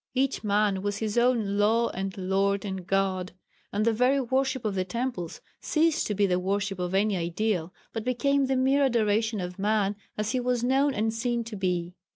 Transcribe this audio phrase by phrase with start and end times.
[0.15, 3.33] Each man was his own "Law, and Lord and God,"
[3.71, 7.71] and the very worship of the temples ceased to be the worship of any ideal,
[7.93, 11.93] but became the mere adoration of man as he was known and seen to be.